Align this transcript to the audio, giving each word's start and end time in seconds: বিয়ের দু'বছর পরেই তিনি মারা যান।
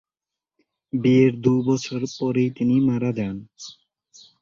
বিয়ের 0.93 1.33
দু'বছর 1.43 2.01
পরেই 2.17 2.49
তিনি 2.57 2.75
মারা 2.87 3.11
যান। 3.17 3.37